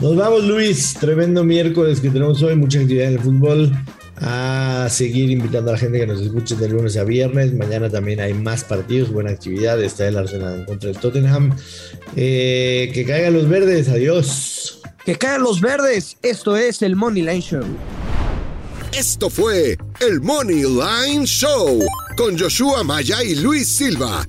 nos 0.01 0.17
vamos 0.17 0.45
Luis, 0.45 0.95
tremendo 0.99 1.45
miércoles 1.45 2.01
que 2.01 2.11
tenemos 2.11 2.43
hoy, 2.43 2.57
mucha 2.57 2.81
actividad 2.81 3.09
en 3.09 3.15
el 3.15 3.21
fútbol. 3.21 3.73
A 4.25 4.87
seguir 4.89 5.31
invitando 5.31 5.71
a 5.71 5.73
la 5.73 5.79
gente 5.79 5.99
que 5.99 6.07
nos 6.07 6.21
escuche 6.21 6.55
de 6.55 6.69
lunes 6.69 6.97
a 6.97 7.03
viernes. 7.03 7.53
Mañana 7.55 7.91
también 7.91 8.21
hay 8.21 8.35
más 8.35 8.63
partidos, 8.63 9.11
buena 9.11 9.31
actividad. 9.31 9.83
Está 9.83 10.07
el 10.07 10.17
Arsenal 10.17 10.61
en 10.61 10.65
contra 10.65 10.91
del 10.91 10.99
Tottenham. 11.01 11.57
Eh, 12.15 12.93
que 12.95 13.05
caigan 13.05 13.33
los 13.33 13.49
verdes, 13.49 13.89
adiós. 13.89 14.81
Que 15.05 15.17
caigan 15.17 15.43
los 15.43 15.61
verdes. 15.61 16.19
Esto 16.23 16.57
es 16.57 16.83
el 16.83 16.95
Money 16.95 17.23
Line 17.23 17.41
Show. 17.41 17.65
Esto 18.93 19.31
fue 19.31 19.77
el 20.01 20.21
Money 20.21 20.65
Line 20.65 21.25
Show 21.25 21.81
con 22.17 22.39
Joshua 22.39 22.85
Maya 22.85 23.25
y 23.25 23.37
Luis 23.37 23.67
Silva, 23.67 24.29